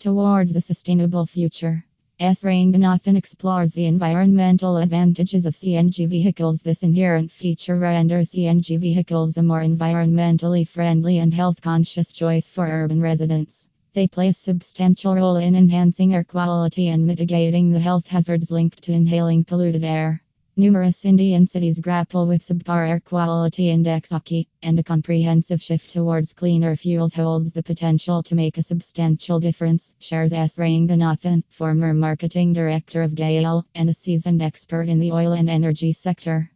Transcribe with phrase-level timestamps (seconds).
[0.00, 1.84] towards a sustainable future.
[2.18, 2.42] S.
[2.42, 6.62] Ranganathan explores the environmental advantages of CNG vehicles.
[6.62, 12.66] This inherent feature renders CNG vehicles a more environmentally friendly and health conscious choice for
[12.66, 13.68] urban residents.
[13.92, 18.82] They play a substantial role in enhancing air quality and mitigating the health hazards linked
[18.84, 20.22] to inhaling polluted air.
[20.56, 26.34] Numerous Indian cities grapple with subpar air quality index (AQI), and a comprehensive shift towards
[26.34, 30.58] cleaner fuels holds the potential to make a substantial difference, shares S.
[30.58, 35.94] Ranganathan, former marketing director of GAIL and a seasoned expert in the oil and energy
[35.94, 36.50] sector.